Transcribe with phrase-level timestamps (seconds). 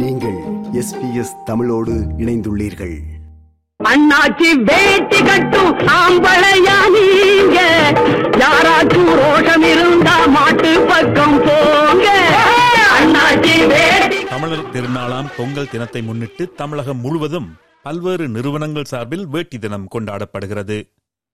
[0.00, 0.38] நீங்கள்
[0.72, 2.94] எஸ்பிஎஸ் தமிழோடு இணைந்துள்ளீர்கள்.
[3.84, 7.58] அண்ணாச்சி வேட்டி கட்டும் ஆம்பளையா நீங்க.
[8.42, 12.08] யாராச்சும் ரோஷம் இருந்தா மாட்டு பக்கம் போங்க.
[12.98, 17.48] அண்ணாச்சி வேட்டி தமிழர் திருநாளாம் பொங்கல் தினத்தை முன்னிட்டு தமிழகம் முழுவதும்
[17.82, 20.78] பல்வேறு நிறுவனங்கள் சார்பில் வேட்டி தினம் கொண்டாடப்படுகிறது.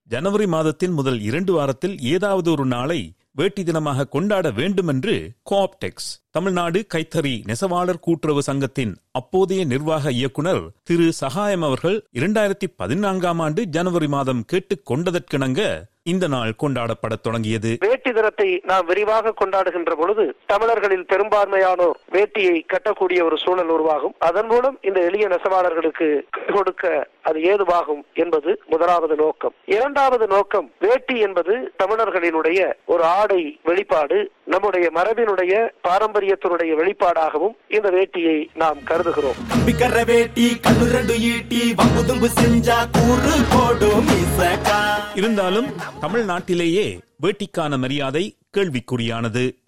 [0.08, 5.14] ஜனவரி மாதத்தின் முதல் இரண்டு வாரத்தில் ஏதாவது ஒரு நாளை வேட்டி தினமாக கொண்டாட வேண்டும் என்று
[5.50, 13.62] கோஆப்டெக்ஸ் தமிழ்நாடு கைத்தறி நெசவாளர் கூட்டுறவு சங்கத்தின் அப்போதைய நிர்வாக இயக்குனர் திரு சகாயம் அவர்கள் இரண்டாயிரத்தி பதினான்காம் ஆண்டு
[13.76, 15.62] ஜனவரி மாதம் கேட்டுக் கொண்டதற்கிணங்க
[16.02, 17.76] இந்த நாள் கொண்டாடப்படத் தொடங்கியது.
[17.80, 24.14] வேட்டி தினத்தை நாம் விரிவாக கொண்டாடுகின்ற பொழுது தமிழர்களில் பெரும்பான்மையானோர் வேட்டியை கட்டக்கூடிய ஒரு சூழல் உருவாகும்.
[24.18, 26.08] அதன் மூலம் இந்த எளிய நெசவாளர்களுக்கு
[26.52, 29.54] கொடுக்க அது ஏதுவாகும் என்பது முதலாவது நோக்கம்.
[29.66, 33.29] இரண்டாவது நோக்கம் வேட்டி என்பது தமிழர்களினுடைய ஒரு ஆடு
[33.62, 39.38] வெளிப்பாடு நம்முடைய மரபினுடைய பாரம்பரியத்தினுடைய வெளிப்பாடாகவும் இந்த வேட்டியை நாம் கருதுகிறோம்.
[39.50, 44.78] கம்பிக்கர வேட்டி கண்ணு ரெண்டு ஈட்டி வம்பு தும்பு செஞ்சா கூறு போடும் இசக்கா.
[45.14, 45.66] இருந்தாலும்
[46.00, 49.58] தமிழ்நாட்டிலேயே வேட்டிக்கான மரியாதை கேள்விக்குறியானது.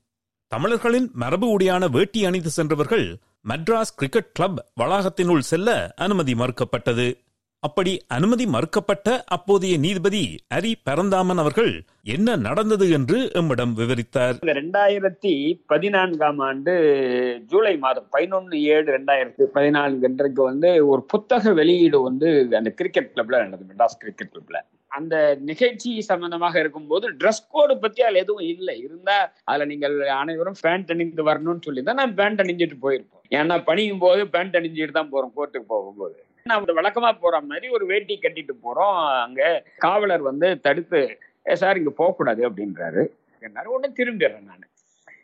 [0.49, 3.17] தமிழர்களின் மரபு உடையான வேட்டி அணிந்து சென்றவர்கள்
[3.49, 7.21] மெட்ராஸ் கிரிக்கெட் கிளப் வளாகத்தினுள் செல்ல அனுமதி மறுக்கப்பட்டது.
[7.67, 10.23] அப்படி அனுமதி மறுக்கப்பட்ட அப்போதைய நீதிபதி
[10.55, 11.71] ஹரி பரந்தாமன் அவர்கள்
[12.15, 14.39] என்ன நடந்தது என்று எம்மிடம் விவரித்தார்.
[14.61, 15.35] ரெண்டாயிரத்தி
[15.73, 16.73] பதினான்காம் ஆண்டு
[17.51, 23.41] ஜூலை மாதம் பதினொன்னு ஏழு ரெண்டாயிரத்தி பதினான்கு அன்றைக்கு வந்து ஒரு புத்தக வெளியீடு வந்து அந்த கிரிக்கெட் கிளப்ல
[23.43, 24.61] நடந்தது மெட்ராஸ் கிரிக்கெட் கிளப்ல
[24.99, 25.15] அந்த
[25.51, 28.77] நிகழ்ச்சி சம்பந்தமாக இருக்கும்போது ட்ரெஸ் கோடு பத்தி அதுல எதுவும் இல்லை.
[28.87, 29.17] இருந்தா
[29.51, 33.25] அதுல நீங்கள் அனைவரும் பேண்ட் அணிந்து வரணும்னு சொல்லி தான் நான் பேண்ட் அணிஞ்சிட்டு போயிருப்போம்.
[33.39, 36.19] ஏன்னா பணியும் போது பேண்ட் அணிஞ்சிட்டு தான் போறோம் கோர்ட்டுக்கு போகும்போது.
[36.45, 38.97] நான் வழக்கமா போற மாதிரி ஒரு வேட்டி கட்டிட்டு போறோம்.
[39.23, 39.43] அங்க
[39.79, 41.19] காவலர் வந்து தடுத்து
[41.53, 43.03] சார் இங்க போக கூடாது அப்படின்றாரு.
[43.43, 44.69] என்னாரு உடனே திரும்பிடுறேன் நான்.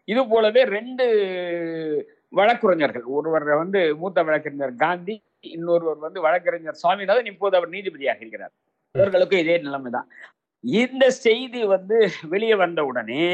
[0.05, 1.05] இது போலவே ரெண்டு
[2.37, 8.53] வழக்குரைஞர்கள் ஒருவர் வந்து மூத்த வழக்கறிஞர் காந்தி இன்னொருவர் வந்து வழக்கறிஞர் சுவாமிநாதன் இப்போது அவர் நீதிபதியாக இருக்கிறார்.
[8.95, 10.09] இவர்களுக்கும் இதே நிலைமைதான்
[10.65, 11.97] இந்த செய்தி வந்து
[12.29, 13.27] வெளியே வந்த உடனே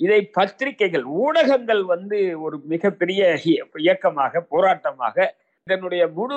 [0.00, 5.16] இதை பத்திரிகைகள் ஊடகங்கள் வந்து ஒரு மிகப்பெரிய இய- இயக்கமாக போராட்டமாக
[5.66, 6.36] இதனுடைய முழு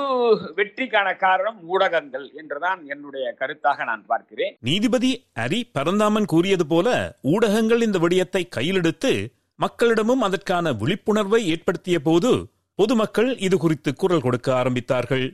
[0.57, 4.53] வெற்றிக்கான காரணம் ஊடகங்கள் என்றுதான் என்னுடைய கருத்தாக நான் பார்க்கிறேன்.
[4.59, 5.11] நீதிபதி
[5.43, 6.89] அரி பரந்தாமன் கூறியது போல
[7.33, 9.11] ஊடகங்கள் இந்த விடயத்தை கையிலெடுத்து
[9.59, 12.31] மக்களிடமும் அதற்கான விழிப்புணர்வை ஏற்படுத்திய போது
[12.79, 15.25] பொதுமக்கள் இது குறித்து குரல் கொடுக்க ஆரம்பித்தார்கள்.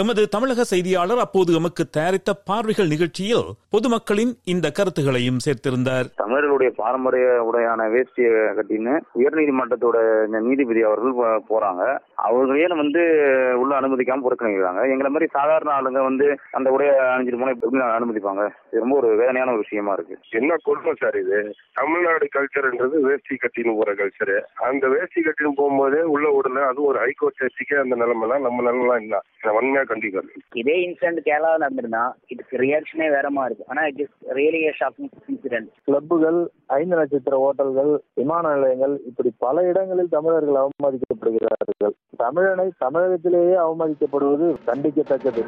[0.00, 6.06] எமது தமிழக செய்தியாளர் அப்போது எமக்கு தயாரித்த பார்வைகள் நிகழ்ச்சியில் பொதுமக்களின் இந்த கருத்துகளையும் சேர்த்திருந்தார்.
[6.22, 9.96] தமிழர்களுடைய பாரம்பரிய உடையான வேஷ்டியை கட்டின்னு உயர்நீதிமன்றத்தோட
[10.26, 11.16] இந்த நீதிபதி அவர்கள்
[11.50, 11.82] போறாங்க.
[12.28, 13.02] அவர்களே வந்து
[13.62, 14.82] உள்ள அனுமதிக்காம புறக்கணிக்கிறாங்க.
[14.92, 16.28] எங்களை மாதிரி சாதாரண ஆளுங்க வந்து
[16.58, 18.44] அந்த உடைய அணிஞ்சிட்டு போனா எப்படி அனுமதிப்பாங்க?
[18.70, 20.18] இது ரொம்ப ஒரு வேதனையான ஒரு விஷயமா இருக்கு.
[20.40, 21.40] என்ன கொடுமை சார் இது?
[21.80, 24.34] தமிழ்நாடு கல்ச்சர்ன்றது வேஷ்டி கட்டின்னு போற கல்ச்சர்
[24.70, 29.16] அந்த வேஷ்டி கட்டின்னு போகும்போதே உள்ள விடல அது ஒரு ஹைகோர்ட் சர்ச்சைக்கே அந்த நிலைமைலாம் நம்ம நிலைமைலாம் இல்ல.
[29.56, 35.10] வன்மையா கண்டிக்கிறேன் இதே இன்சிடென்ட் கேரளா நடந்திருந்தா இதுக்கு ரியாக்ஷனே வேறமா இருக்கு ஆனா it is really shocking
[35.28, 41.94] incident கிளப்புகள் ஐந்து நட்சத்திர ஹோட்டல்கள் விமான நிலையங்கள் இப்படி பல இடங்களில் தமிழர்கள் அவமதிக்கப்படுகிறார்கள்.
[42.18, 45.42] தமிழனை தமிழகத்திலேயே அவமதிக்கப்படுவது கண்டிக்கத்தக்கது.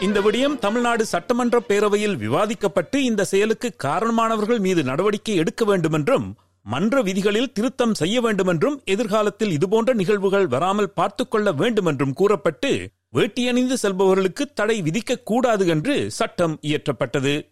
[0.00, 6.26] இந்த விடயம் தமிழ்நாடு சட்டமன்ற பேரவையில் விவாதிக்கப்பட்டு இந்த செயலுக்கு காரணமானவர்கள் மீது நடவடிக்கை எடுக்க வேண்டும் என்றும்
[6.62, 14.82] மன்ற விதிகளில் திருத்தம் செய்ய வேண்டுமென்றும் எதிர்காலத்தில் இதுபோன்ற நிகழ்வுகள் வராமல் பார்த்துக்கொள்ள வேண்டுமென்றும் கூறப்பட்டு வேட்டியணிந்து செல்பவர்களுக்கு தடை
[14.82, 17.50] விதிக்க கூடாது என்று சட்டம் இயற்றப்பட்டது.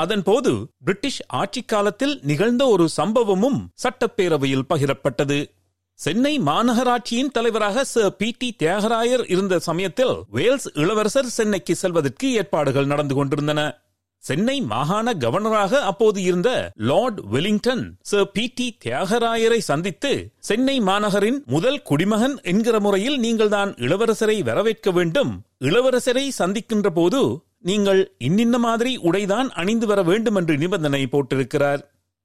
[0.00, 5.50] அதன்போது பிரிட்டிஷ் ஆட்சிக் காலத்தில் நிகழ்ந்த ஒரு சம்பவமும் சட்டப்பேரவையில் பகிரப்பட்டது.
[5.94, 8.34] சென்னை மாநகராட்சியின் தலைவராக சர் பி.
[8.38, 8.56] டி.
[8.58, 13.83] தியாகராயர் இருந்த சமயத்தில் வேல்ஸ் இளவரசர் சென்னைக்கு செல்வதற்கு ஏற்பாடுகள் நடந்து கொண்டிருந்தன.
[14.26, 16.50] சென்னை மாகாண கவர்னராக அப்போது இருந்த
[16.90, 24.36] lord Wellington sir P T தியாகராயரை சந்தித்து சென்னை மாநகரின் முதல் குடிமகன் என்கிற முறையில் நீங்கள்தான் இளவரசரை
[24.42, 25.32] வரவேற்க வேண்டும்.
[25.60, 27.20] இளவரசரை சந்திக்கின்ற போது
[27.62, 31.82] நீங்கள் இன்னின்ன மாதிரி உடைதான் அணிந்து வர வேண்டும் என்று நிபந்தனை போட்டிருக்கிறார்.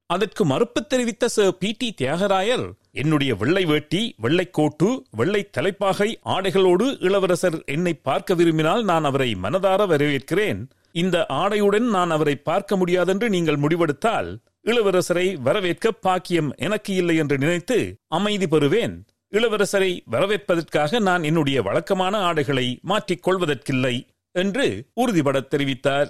[0.10, 6.86] அதற்கு மறுப்பு தெரிவித்த சர் பி டி தியாகராயர் என்னுடைய வெள்ளை வேட்டி வெள்ளை கோட்டு வெள்ளை தலைப்பாகை ஆடைகளோடு
[7.00, 10.62] இளவரசர் என்னை பார்க்க விரும்பினால் நான் அவரை மனதார வரவேற்கிறேன்.
[10.92, 17.98] இந்த ஆடையுடன் நான் அவரை பார்க்க முடியாதென்று நீங்கள் முடிவெடுத்தால் இளவரசரை வரவேற்க பாக்கியம் எனக்கு இல்லை என்று நினைத்து
[18.08, 19.02] அமைதி பெறுவேன்.
[19.32, 26.08] இளவரசரை வரவேற்பதற்காக நான் என்னுடைய வழக்கமான ஆடைகளை மாற்றிக் கொள்வதற்கில்லை என்று உறுதிபட தெரிவித்தார்.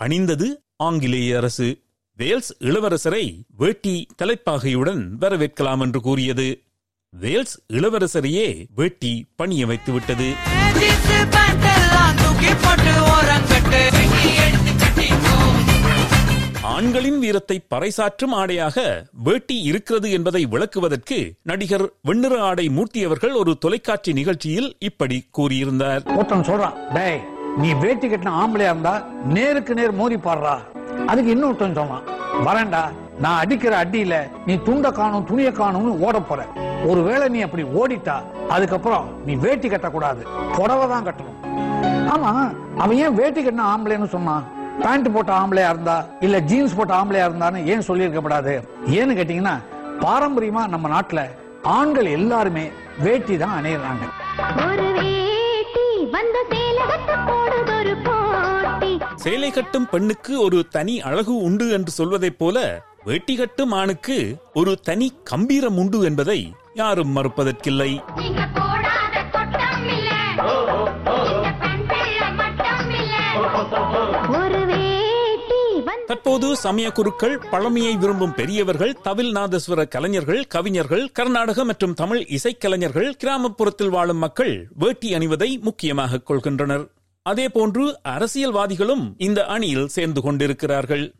[0.00, 1.80] பணிந்தது ஆங்கிலேய அரசு.
[2.16, 6.62] வேல்ஸ் இளவரசரை வேட்டி தலைப்பாகையுடன் வரவேற்கலாம் என்று கூறியது.
[7.10, 10.34] வேல்ஸ் இளவரசரையே வேட்டி பணிய வைத்துவிட்டது.
[16.74, 18.76] ஆண்களின் வீரத்தை பறைசாற்றும் ஆடையாக
[19.26, 21.18] வேட்டி இருக்கிறது என்பதை விளக்குவதற்கு
[21.50, 26.02] நடிகர் வெண்ணிற ஆடை மூர்த்தி அவர்கள் ஒரு தொலைக்காட்சி நிகழ்ச்சியில் இப்படி கூறியிருந்தார்.
[26.16, 27.20] ஒருத்தன் சொல்றான் டேய்
[27.62, 28.94] நீ வேட்டி கட்டின ஆம்பளையா இருந்தா
[29.36, 30.54] நேருக்கு நேர் மோதி பாடுறா.
[31.10, 32.06] அதுக்கு இன்னொருத்தன் சொன்னான்
[32.46, 32.82] வரேன்டா
[33.24, 34.14] நான் அடிக்கிற அடியில
[34.46, 36.40] நீ துண்ட காணும் துணிய காணும்னு ஓட போற.
[36.90, 38.16] ஒருவேளை நீ அப்படி ஓடிட்டா
[38.56, 40.22] அதுக்கப்புறம் நீ வேட்டி கட்டக்கூடாது.
[40.56, 41.38] புடவை தான் கட்டணும்.
[42.12, 42.30] ஆமா
[42.78, 44.44] அவன் ஏன் வேட்டி கட்டின ஆம்பளைன்னு சொன்னான்
[44.82, 48.52] பேண்ட் போட்ட ஆம்பளையா இருந்தா இல்ல ஜீன்ஸ் போட்ட ஆம்பளையா இருந்தான்னு ஏன் சொல்லியிருக்கப்படாது?
[48.98, 49.54] ஏன்னு கேட்டீங்கன்னா
[50.04, 51.22] பாரம்பரியமா நம்ம நாட்டுல
[51.76, 52.64] ஆண்கள் எல்லாருமே
[52.98, 54.04] வேட்டி தான் அணியிறாங்க.
[54.64, 58.90] ஒரு வேட்டி வந்த சேலகத்து போடுதொரு போட்டி.
[59.24, 62.58] சேலை கட்டும் பெண்ணுக்கு ஒரு தனி அழகு உண்டு என்று சொல்வதைப் போல
[63.04, 64.18] வேட்டி கட்டும் ஆணுக்கு
[64.54, 66.40] ஒரு தனி கம்பீரம் உண்டு என்பதை
[66.74, 67.92] யாரும் மறுப்பதற்கில்லை.
[76.54, 84.16] சமய குருக்கள் பழமையை விரும்பும் பெரியவர்கள் தவில் நாதஸ்வர கலைஞர்கள் கவிஞர்கள் கர்நாடக மற்றும் தமிழ் இசைக்கலைஞர்கள் கிராமப்புறத்தில் வாழும்
[84.16, 86.86] மக்கள் வேட்டி அணிவதை முக்கியமாக கொள்கின்றனர்.
[87.30, 91.14] அதேபோன்று அரசியல்வாதிகளும் இந்த அணியில் சேர்ந்து கொண்டிருக்கிறார்கள்.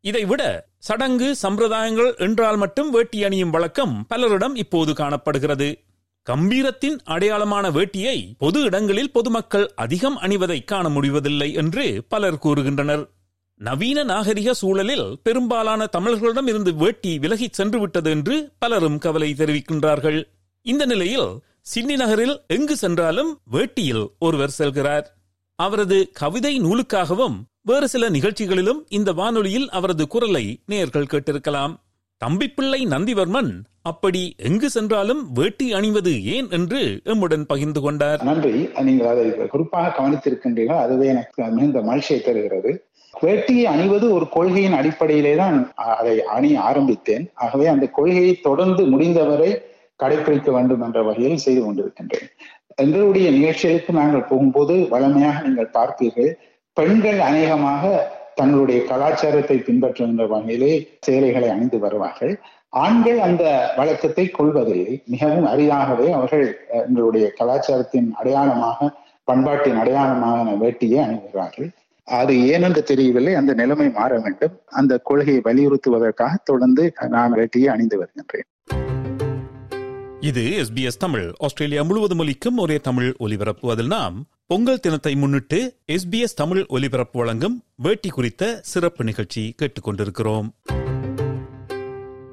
[0.00, 5.78] இதைவிட சடங்கு சம்பிரதாயங்கள் என்றால் மட்டும் வேட்டி அணியும் வழக்கம் பலரிடம் இப்போது காணப்படுகிறது.
[6.22, 13.04] கம்பீரத்தின் அடையாளமான வேட்டியை பொது இடங்களில் பொதுமக்கள் அதிகம் அணிவதை காண முடிவதில்லை என்று பலர் கூறுகின்றனர்.
[13.60, 20.22] நவீன நாகரிக சூழலில் பெரும்பாலான தமிழர்களிடம் இருந்து வேட்டி விலகி சென்று விட்டது என்று பலரும் கவலை தெரிவிக்கின்றார்கள்.
[20.62, 21.28] இந்த நிலையில்
[21.60, 25.04] சிட்னி நகரில் எங்கு சென்றாலும் வேட்டியில் ஒருவர் செல்கிறார்.
[25.54, 31.74] அவரது கவிதை நூலுக்காகவும் வேறு சில நிகழ்ச்சிகளிலும் இந்த வானொலியில் அவரது குரலை நேயர்கள் கேட்டிருக்கலாம்.
[32.26, 38.22] தம்பிப்பிள்ளை நந்திவர்மன் அப்படி எங்கு சென்றாலும் வேட்டி அணிவது ஏன் என்று எம்முடன் பகிர்ந்து கொண்டார்.
[38.22, 38.68] நன்றி.
[38.82, 40.78] நீங்கள் அதை குறிப்பாக கவனித்திருக்கின்றீர்கள்.
[40.78, 42.87] அதுவே எனக்கு மிகுந்த மகிழ்ச்சியை தருகிறது.
[43.24, 45.56] வேட்டியை அணிவது ஒரு கொள்கையின் அடிப்படையிலே தான்
[46.00, 47.24] அதை அணிய ஆரம்பித்தேன்.
[47.44, 49.50] ஆகவே அந்த கொள்கையை தொடர்ந்து முடிந்தவரை
[50.02, 52.28] கடைபிடிக்க வேண்டும் என்ற வகையில் செய்து கொண்டிருக்கின்றேன்.
[52.84, 56.30] எங்களுடைய நிகழ்ச்சிகளுக்கு நாங்கள் போகும்போது வளமையாக நீங்கள் பார்ப்பீர்கள்
[56.76, 57.84] பெண்கள் அநேகமாக
[58.40, 60.72] தங்களுடைய கலாச்சாரத்தை பின்பற்றுகின்ற வகையிலே
[61.06, 62.34] சேலைகளை அணிந்து வருவார்கள்.
[62.84, 63.44] ஆண்கள் அந்த
[63.76, 64.94] வழக்கத்தை கொள்வதில்லை.
[65.12, 66.46] மிகவும் அரிதாகவே அவர்கள்
[66.84, 68.90] எங்களுடைய கலாச்சாரத்தின் அடையாளமாக
[69.24, 71.68] பண்பாட்டின் அடையாளமாக வேட்டியை அணிகிறார்கள்.
[72.08, 73.34] அது ஏனென்று தெரியவில்லை.
[73.34, 74.60] அந்த நிலைமை மாற வேண்டும்.
[74.66, 78.42] அந்த கொள்கையை வலியுறுத்துவதற்காக தொடர்ந்து நான் வேட்டியை அணிந்து வருகின்றேன்.
[80.20, 81.32] இது எஸ்பிஎஸ் தமிழ்.
[81.38, 87.62] ஆஸ்திரேலியா முழுவதும் ஒலிக்கும் ஒரே தமிழ் ஒலிபரப்பு அதில் நாம் பொங்கல் தினத்தை முன்னிட்டு எஸ்பிஎஸ் தமிழ் ஒலிபரப்பு வழங்கும்
[87.74, 90.48] வேட்டி குறித்த சிறப்பு நிகழ்ச்சி கேட்டுக்கொண்டிருக்கிறோம்.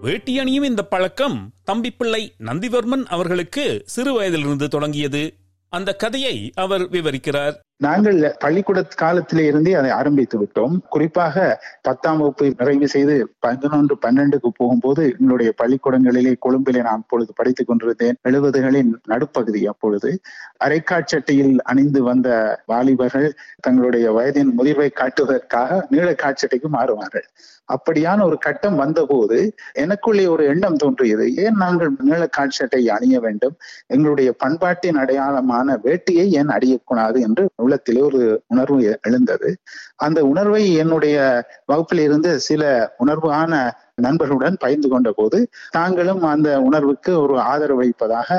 [0.01, 5.33] வேட்டி அணியும் இந்த பழக்கம் தம்பி பிள்ளை நந்திவர்மன் அவர்களுக்கு சிறு வயதிலிருந்து தொடங்கியது.
[5.69, 7.53] அந்த கதையை அவர் விவரிக்கிறார்.
[7.77, 10.75] நாங்கள் பள்ளிக்கூட காலத்திலே இருந்தே அதை ஆரம்பித்து விட்டோம்.
[10.89, 18.15] குறிப்பாக பத்தாம் வகுப்பு நிறைவு செய்து பதினொன்று பன்னெண்டுக்கு போகும்போது எங்களுடைய பள்ளிக்கூடங்களிலே கொழும்பிலே நான் அப்பொழுது படித்துக் கொண்டிருந்தேன்.
[18.23, 20.19] எழுபதுகளின் நடுப்பகுதி அப்பொழுது.
[20.65, 22.29] அரைக்காட்சட்டையில் அணிந்து வந்த
[22.65, 27.27] வாலிபர்கள் தங்களுடைய வயதின் முதிர்வை காட்டுவதற்காக நீள காட்சட்டைக்கு மாறுவார்கள்.
[27.73, 31.35] அப்படியான ஒரு கட்டம் வந்தபோது எனக்குள்ளே ஒரு எண்ணம் தோன்றியது.
[31.35, 33.55] ஏன் நாங்கள் நீள காட்சட்டை அணிய வேண்டும்?
[33.87, 38.21] எங்களுடைய பண்பாட்டின் அடையாளமான வேட்டியை ஏன் அணியக்கூடாது என்று உள்ளத்திலே ஒரு
[38.53, 39.49] உணர்வு எழுந்தது.
[40.05, 41.17] அந்த உணர்வை என்னுடைய
[41.65, 42.63] வகுப்பில் இருந்து சில
[43.05, 43.53] உணர்வான
[44.01, 45.39] நண்பர்களுடன் பகிர்ந்து கொண்ட போது
[45.71, 48.29] தாங்களும் அந்த உணர்வுக்கு ஒரு ஆதரவு அளிப்பதாக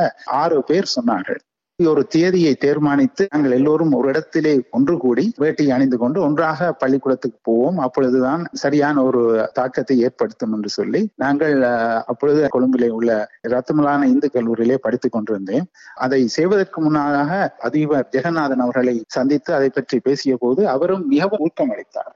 [0.40, 1.40] ஆறு பேர் சொன்னார்கள்.
[1.78, 7.78] ஒரு தேதியை தீர்மானித்து நாங்கள் எல்லோரும் ஒரு இடத்திலே ஒன்று கூடி வேட்டியை அணிந்து கொண்டு ஒன்றாக பள்ளிக்கூடத்துக்கு போவோம்.
[7.78, 13.10] அப்பொழுதுதான் சரியான ஒரு தாக்கத்தை ஏற்படுத்தும் என்று சொல்லி நாங்கள் அஹ், அப்பொழுது கொழும்பிலே உள்ள
[13.48, 15.66] ரத்தமலான இந்து கல்லூரியிலே படித்துக் கொண்டிருந்தேன்.
[15.98, 17.30] அதை செய்வதற்கு முன்னதாக
[17.62, 22.12] அதிபர் ஜெகநாதன் அவர்களை சந்தித்து அதை பற்றி பேசிய போது அவரும் மிகவும் ஊக்கமளித்தார்.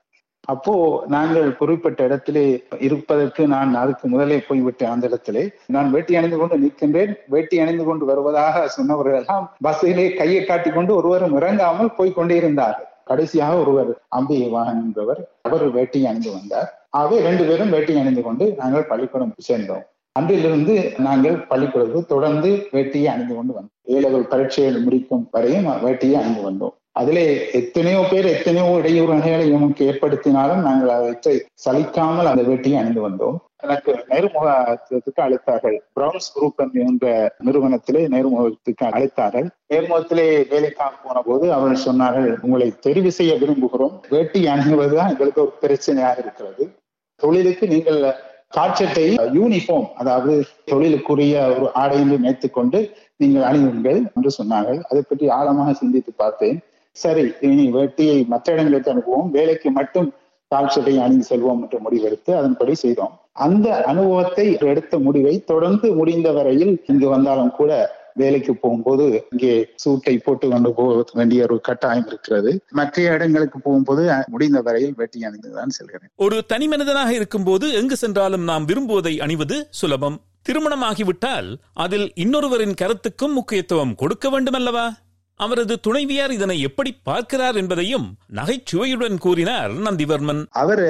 [0.53, 0.75] அப்போ
[1.15, 2.45] நாங்கள் குறிப்பிட்ட இடத்திலே
[2.87, 5.43] இருப்பதற்கு நான் அதுக்கு முதலே போய்விட்டேன் அந்த இடத்திலே.
[5.75, 7.13] நான் வேட்டி அணிந்து கொண்டு நிற்கின்றேன்.
[7.35, 12.89] வேட்டி அணிந்து கொண்டு வருவதாக சொன்னவர்கள் எல்லாம் பஸ்ஸிலே கையை காட்டி கொண்டு ஒருவரும் இறங்காமல் போய் இருந்தார்கள்.
[13.11, 16.69] கடைசியாக ஒருவர் அம்பிகை வாகன் என்பவர் அவர் வேட்டி அணிந்து வந்தார்.
[16.99, 19.87] ஆகவே ரெண்டு பேரும் வேட்டி அணிந்து கொண்டு நாங்கள் பள்ளிக்கூடம் சேர்ந்தோம்
[20.19, 20.75] அன்றிலிருந்து
[21.07, 23.75] நாங்கள் பள்ளிக்கூடத்துக்கு தொடர்ந்து வேட்டியை அணிந்து கொண்டு வந்தோம்.
[23.95, 26.75] ஏழவர் பரீட்சைகள் முடிக்கும் வரையும் வேட்டியை அணிந்து வந்தோம்.
[26.93, 33.37] அதிலே எத்தனையோ பேர் எத்தனையோ இடையூறுகளை நமக்கு ஏற்படுத்தினாலும் நாங்கள் அவற்றை சலிக்காமல் அந்த வேட்டியை அணிந்து வந்தோம்.
[33.65, 35.77] எனக்கு நேர்முகத்துக்கு அழைத்தார்கள்.
[35.93, 39.49] பிரவுன்ஸ் குரூப் என்ற நிறுவனத்திலே நேர்முகத்துக்கு அழைத்தார்கள்.
[39.73, 43.95] நேர்முகத்திலே வேலைக்காக போன போது அவர்கள் சொன்னார்கள் உங்களை தெரிவு செய்ய விரும்புகிறோம்.
[44.09, 46.67] வேட்டி அணிவதுதான் எங்களுக்கு ஒரு பிரச்சனையாக இருக்கிறது.
[47.17, 48.01] தொழிலுக்கு நீங்கள்
[48.49, 49.05] காட்சத்தை
[49.39, 50.33] யூனிஃபார்ம் அதாவது
[50.71, 51.99] தொழிலுக்குரிய ஒரு ஆடை
[52.31, 52.79] என்று கொண்டு
[53.17, 54.81] நீங்கள் அணியுங்கள் என்று சொன்னார்கள்.
[54.91, 56.59] அதை பற்றி ஆழமாக சிந்தித்து பார்த்தேன்.
[56.93, 59.31] சரி இனி வேட்டியை மற்ற இடங்களுக்கு அனுப்புவோம்.
[59.31, 60.09] வேலைக்கு மட்டும்
[60.51, 63.15] கால் சட்டை அணிந்து செல்வோம் என்று முடிவெடுத்து அதன்படி செய்தோம்.
[63.33, 70.47] அந்த அனுபவத்தை எடுத்த முடிவை தொடர்ந்து முடிந்த வரையில் இங்கு வந்தாலும் கூட வேலைக்கு போகும்போது இங்கே சூட்டை போட்டு
[70.49, 72.51] கொண்டு போக வேண்டிய ஒரு கட்டாயம் இருக்கிறது.
[72.71, 76.11] மற்ற இடங்களுக்கு போகும்போது முடிந்த வரையில் வேட்டி அணிந்துதான் செல்கிறேன்.
[76.17, 80.19] ஒரு தனி மனிதனாக இருக்கும்போது எங்கு சென்றாலும் நாம் விரும்புவதை அணிவது சுலபம்.
[80.49, 84.87] திருமணமாகிவிட்டால் அதில் இன்னொருவரின் கருத்துக்கும் முக்கியத்துவம் கொடுக்க வேண்டுமல்லவா?
[85.45, 88.07] அவரது துணைவியார் இதனை எப்படி பார்க்கிறார் என்பதையும்
[88.39, 90.43] நகைச்சுவையுடன் கூறினார் நந்திவர்மன்.
[90.63, 90.83] அவர்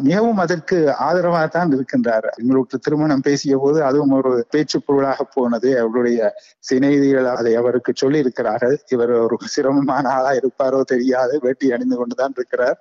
[0.00, 0.76] மிகவும் அதற்கு
[1.06, 2.28] ஆதரவாக தான் இருக்கின்றார்.
[2.36, 5.70] எங்களுக்கு திருமணம் பேசிய போது அதுவும் ஒரு பேச்சு பொருளாக போனது.
[5.80, 6.32] அவருடைய
[6.70, 11.38] சிநேகிதிகள் அதை அவருக்கு சொல்லி இருக்கிறார்கள் இவர் ஒரு சிரமமான ஆளா இருப்பாரோ தெரியாது.
[11.42, 12.78] வேட்டி அணிந்து கொண்டுதான் இருக்கிறார்.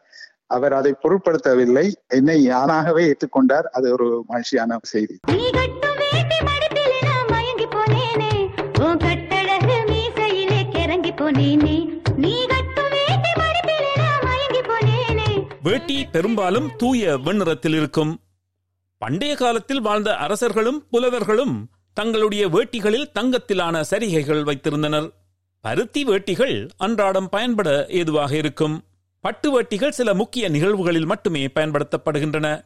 [0.55, 1.85] அவர் அதை பொருட்படுத்தவில்லை.
[2.07, 3.69] என்னை யானாகவே ஏற்றுக்கொண்டார்.
[3.71, 5.17] அது ஒரு மகிழ்ச்சியான செய்தி.
[11.33, 12.01] போனேனே.
[12.15, 12.45] நீ
[15.61, 18.19] வேட்டி பெரும்பாலும் தூய வெண்ணிறத்தில் இருக்கும்.
[18.97, 25.13] பண்டைய காலத்தில் வாழ்ந்த அரசர்களும் புலவர்களும் தங்களுடைய வேட்டிகளில் தங்கத்திலான சரிகைகள் வைத்திருந்தனர்.
[25.61, 28.83] பருத்தி வேட்டிகள் அன்றாடம் பயன்பட ஏதுவாக இருக்கும்.
[29.21, 32.65] பட்டு வேட்டிகள் சில முக்கிய நிகழ்வுகளில் மட்டுமே பயன்படுத்தப்படுகின்றன.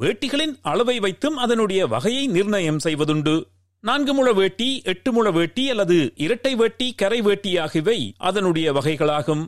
[0.00, 3.42] வேட்டிகளின் அளவை வைத்தும் அதனுடைய வகையை நிர்ணயம் செய்வதுண்டு.
[3.82, 9.46] நான்கு முழ வேட்டி எட்டு முழ வேட்டி அல்லது இரட்டை வேட்டி கரை வேட்டி ஆகியவை அதனுடைய வகைகளாகும்.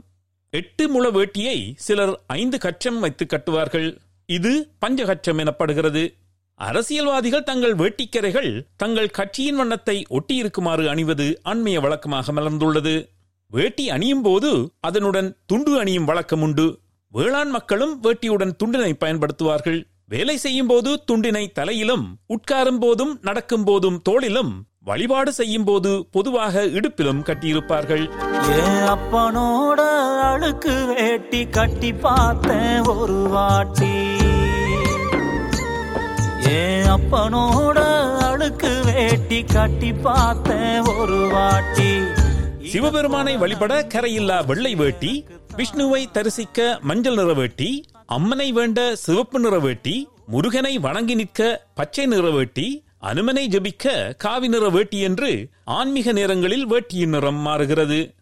[0.51, 3.99] எட்டு முழ வேட்டியை சிலர் ஐந்து கச்சம் வைத்து கட்டுவார்கள்.
[4.27, 6.15] இது பஞ்சகச்சம் எனப்படுகிறது.
[6.55, 13.09] அரசியல்வாதிகள் தங்கள் வேட்டிக்கரைகள் தங்கள் கட்சியின் வண்ணத்தை ஒட்டியிருக்குமாறு அணிவது அண்மைய வழக்கமாக மலர்ந்துள்ளது.
[13.47, 16.79] வேட்டி அணியும் போது அதனுடன் துண்டு அணியும் வழக்கம் உண்டு.
[17.09, 19.81] வேளாண் மக்களும் வேட்டியுடன் துண்டினை பயன்படுத்துவார்கள்.
[20.13, 22.05] வேலை செய்யும் போது துண்டினை தலையிலும்
[22.35, 24.51] உட்காரும் போதும் நடக்கும் போதும் தோளிலும்
[24.89, 28.05] வழிபாடு செய்யும் போது பொதுவாக இடுப்பிலும் கட்டியிருப்பார்கள்.
[28.57, 29.81] என் அப்பனோட
[30.31, 33.93] அழுக்கு வேட்டி கட்டி பார்த்தேன் ஒரு வாட்டி.
[36.57, 37.79] என் அப்பனோட
[38.29, 41.91] அழுக்கு வேட்டி கட்டி பார்த்தேன் ஒரு வாட்டி.
[42.69, 45.15] சிவபெருமானை வழிபட கரையில்லா வெள்ளை வேட்டி
[45.57, 47.71] விஷ்ணுவை தரிசிக்க மஞ்சள் நிற வேட்டி
[48.07, 54.69] அம்மனை வேண்ட சிவப்பு நிற வேட்டி முருகனை வணங்கி நிற்க பச்சை நிற வேட்டி அனுமனை ஜபிக்க காவி நிற
[54.69, 58.15] வேட்டி என்று ஆன்மீக நேரங்களில் வேட்டியின் நிறம் மாறுகிறது.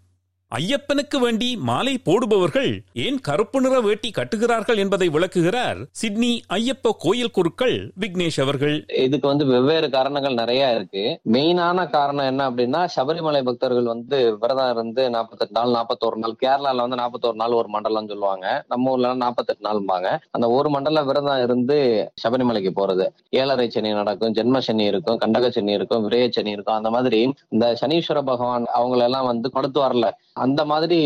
[0.57, 2.71] ஐயப்பனுக்கு வேண்டி மாலை போடுபவர்கள்
[3.03, 8.75] ஏன் கருப்பு நிற வேட்டி கட்டுகிறார்கள் என்பதை விளக்குகிறார் சிட்னி ஐயப்ப கோயில் குருக்கள் விக்னேஷ் அவர்கள்.
[9.05, 11.05] இதுக்கு வந்து வெவ்வேறு காரணங்கள் நிறைய இருக்கு.
[11.35, 17.01] மெயினான காரணம் என்ன அப்படின்னா சபரிமலை பக்தர்கள் வந்து விரதம் இருந்து நாற்பத்தெட்டு நாள் நாற்பத்தோரு நாள் கேரளால வந்து
[17.03, 18.47] நாற்பத்தோரு நாள் ஒரு மண்டலம் சொல்லுவாங்க.
[18.75, 21.79] நம்ம ஊர்ல நாற்பத்தெட்டு நாள்பாங்க அந்த ஒரு மண்டலம் விரதம் இருந்து
[22.25, 23.07] சபரிமலைக்கு போறது.
[23.41, 26.79] ஏழரை சனி நடக்கும் ஜென்ம சனி இருக்கும் கண்டக சனி இருக்கும் விரய சனி இருக்கும்.
[26.81, 27.23] அந்த மாதிரி
[27.55, 30.07] இந்த சனீஸ்வர பகவான் அவங்களெல்லாம் வந்து கொடுத்து வரல.
[30.45, 30.99] அந்த மாதிரி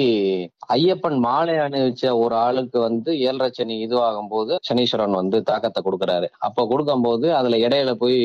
[0.75, 6.27] ஐயப்பன் மாலை அணிவிச்ச ஒரு ஆளுக்கு வந்து ஏழரை சனி இதுவாகும் போது சனீஸ்வரன் வந்து தாக்கத்தை கொடுக்கறாரு.
[6.47, 8.19] அப்ப கொடுக்கும்போது அதுல இடையில போய்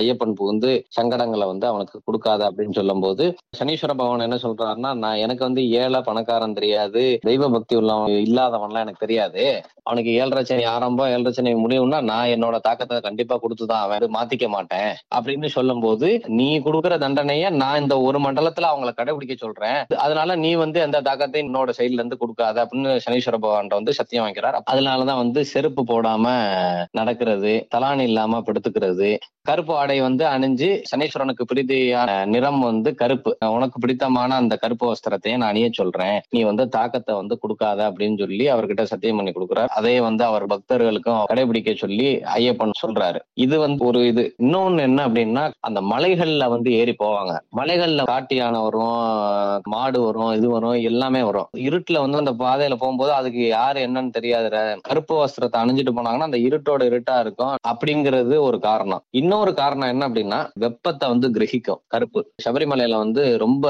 [0.00, 3.24] ஐயப்பன் புகுந்து சங்கடங்களை வந்து அவனுக்கு கொடுக்காத அப்படின்னு சொல்லும் போது
[3.58, 9.04] சனீஸ்வர பகவான் என்ன சொல்றாருன்னா நான் எனக்கு வந்து ஏழை பணக்காரன் தெரியாது தெய்வ பக்தி உள்ளவன் இல்லாதவன்லாம் எனக்கு
[9.06, 9.44] தெரியாது.
[9.88, 14.90] அவனுக்கு ஏழரை சனி ஆரம்பம் ஏழரை சனி முடியும்னா நான் என்னோட தாக்கத்தை கண்டிப்பா கொடுத்துதான் அவன் மாத்திக்க மாட்டேன்
[15.16, 19.80] அப்படின்னு சொல்லும் போது நீ கொடுக்குற தண்டனைய நான் இந்த ஒரு மண்டலத்துல அவங்கள கடைபிடிக்க சொல்றேன்.
[20.04, 24.58] அதனால நீ வந்து அந்த தாக்கத்தையும் என்னோட சைட்ல இருந்து கொடுக்காத அப்படின்னு சனீஸ்வர பகவான் வந்து சத்தியம் வைக்கிறார்
[24.64, 26.26] அதனாலதான் வந்து செருப்பு போடாம
[26.92, 29.10] நடக்கிறது தலான் இல்லாம படுத்துக்கிறது
[29.48, 33.30] கருப்பு ஆடை வந்து அணிஞ்சு சனீஸ்வரனுக்கு பிரீதியான நிறம் வந்து கருப்பு.
[33.54, 36.18] உனக்கு பிடித்தமான அந்த கருப்பு வஸ்திரத்தையே நான் அணிய சொல்றேன்.
[36.34, 39.70] நீ வந்து தாக்கத்தை வந்து கொடுக்காத அப்படின்னு சொல்லி அவர்கிட்ட சத்தியம் பண்ணி கொடுக்குறாரு.
[39.78, 42.06] அதே வந்து அவர் பக்தர்களுக்கும் கடைபிடிக்க சொல்லி
[42.36, 43.20] ஐயப்பன் சொல்றாரு.
[43.46, 44.24] இது வந்து ஒரு இது.
[44.44, 47.34] இன்னொன்னு என்ன அப்படின்னா அந்த மலைகள்ல வந்து ஏறி போவாங்க.
[47.60, 48.96] மலைகள்ல காட்டு யானை வரும்
[49.74, 51.50] மாடு வரும் இது வரும் எல்லாமே வரும்.
[51.66, 54.48] இருட்டுல வந்து அந்த பாதையில போகும்போது அதுக்கு யாரு என்னன்னு தெரியாது
[54.90, 57.54] கருப்பு வஸ்திரத்தை அணிஞ்சிட்டு போனாங்கன்னா அந்த இருட்டோட இருட்டா இருக்கும்.
[57.72, 59.04] அப்படிங்கிறது ஒரு காரணம்.
[59.32, 61.78] இன்னொரு காரணம் என்ன அப்படின்னா வெப்பத்தை வந்து கிரகிக்கும்.
[61.86, 62.20] கருப்பு.
[62.44, 63.66] சபரிமலையில வந்து ரொம்ப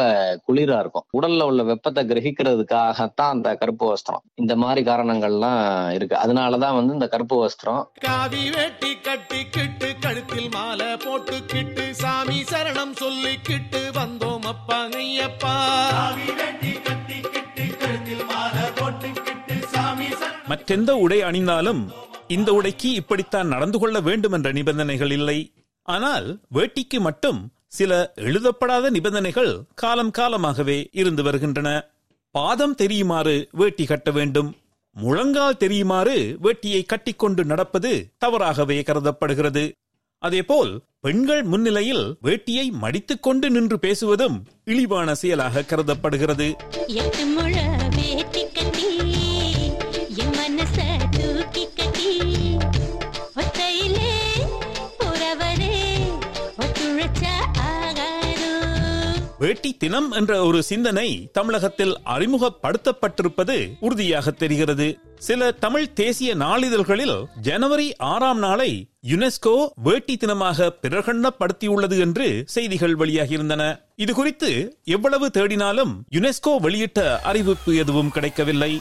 [0.48, 1.04] குளிரா இருக்கும்.
[1.18, 4.24] உடல்ல உள்ள வெப்பத்தை கிரகிக்கிறதுக்காகத்தான் அந்த கருப்பு வஸ்திரம்.
[4.34, 6.16] இந்த மாதிரி காரணங்கள்லாம் இருக்கு.
[6.16, 14.46] அதனாலதான் வந்து இந்த கருப்பு வஸ்திரம் காவி வேட்டி கட்டிக்கிட்டு கழுத்தில் மாலை போட்டுக்கிட்டு சாமி சரணம் சொல்லிக்கிட்டு வந்தோம்
[14.54, 15.56] அப்பா ஐயப்பா
[15.96, 20.08] காவி வேட்டி கட்டிக்கிட்டு கழுத்தில் மாலை போட்டுக்கிட்டு சாமி
[20.46, 21.84] மற்றெந்த உடை அணிந்தாலும்
[22.34, 25.38] இந்த உடைக்கு இப்படித்தான் நடந்து கொள்ள வேண்டும் என்ற நிபந்தனைகள் இல்லை.
[25.88, 27.40] ஆனால் வேட்டிக்கு மட்டும்
[27.78, 27.92] சில
[28.26, 31.68] எழுதப்படாத நிபந்தனைகள் காலம் காலமாகவே இருந்து வருகின்றன.
[32.34, 34.50] பாதம் தெரியுமாறு வேட்டி கட்ட வேண்டும்.
[34.96, 39.64] முழங்கால் தெரியுமாறு வேட்டியை கட்டிக்கொண்டு நடப்பது தவறாகவே கருதப்படுகிறது.
[40.22, 46.48] அதேபோல் பெண்கள் முன்னிலையில் வேட்டியை மடித்துக்கொண்டு நின்று பேசுவதும் இழிவான செயலாக கருதப்படுகிறது.
[59.42, 63.56] வேட்டி தினம் என்ற ஒரு சிந்தனை தமிழகத்தில் அறிமுகப்படுத்தப்பட்டிருப்பது
[63.86, 64.86] உறுதியாக தெரிகிறது.
[65.28, 67.16] சில தமிழ் தேசிய நாளிதழ்களில்
[67.48, 68.70] ஜனவரி ஆறாம் நாளை
[69.12, 69.54] யுனெஸ்கோ
[69.86, 73.62] வேட்டி தினமாக பிரகடனப்படுத்தியுள்ளது என்று செய்திகள் வெளியாகியிருந்தன.
[73.96, 74.52] இது குறித்து
[74.96, 78.72] எவ்வளவு தேடினாலும் யுனெஸ்கோ வெளியிட்ட அறிவிப்பு எதுவும் கிடைக்கவில்லை.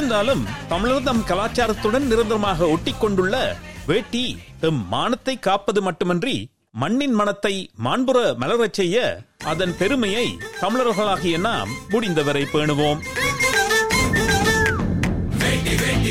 [0.00, 3.34] இருந்தாலும் தமிழர் தம் கலாச்சாரத்துடன் நிரந்தரமாக ஒட்டி கொண்டுள்ள
[3.86, 4.22] வேட்டி
[4.60, 6.36] தம் மானத்தை காப்பது மட்டுமன்றி
[6.70, 7.52] மண்ணின் மனத்தை
[7.84, 10.26] மாண்புற மலரச் செய்ய அதன் பெருமையை
[10.60, 13.00] தமிழர்களாகிய நாம் முடிந்தவரை பேணுவோம்.
[15.38, 16.10] வேட்டி வேட்டி